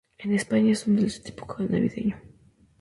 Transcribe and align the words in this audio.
En 0.17 0.33
España 0.33 0.71
es 0.71 0.87
un 0.87 0.95
dulce 0.95 1.19
típico 1.21 1.61
navideño. 1.61 2.17